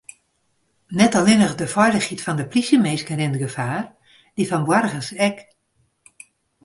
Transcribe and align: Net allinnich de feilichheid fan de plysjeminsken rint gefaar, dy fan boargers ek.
Net 0.99 1.11
allinnich 1.19 1.55
de 1.59 1.67
feilichheid 1.75 2.21
fan 2.25 2.39
de 2.39 2.49
plysjeminsken 2.51 3.19
rint 3.21 3.37
gefaar, 3.43 3.85
dy 4.35 4.43
fan 4.49 4.65
boargers 4.67 5.09
ek. 5.27 5.37